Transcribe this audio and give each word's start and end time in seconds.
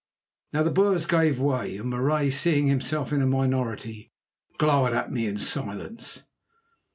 Now 0.51 0.63
the 0.63 0.71
Boers 0.71 1.05
gave 1.05 1.37
way, 1.39 1.77
and 1.77 1.87
Marais, 1.91 2.31
seeing 2.31 2.65
himself 2.65 3.13
in 3.13 3.21
a 3.21 3.27
minority, 3.27 4.11
glowered 4.57 4.93
at 4.93 5.11
me 5.11 5.27
in 5.27 5.37
silence. 5.37 6.23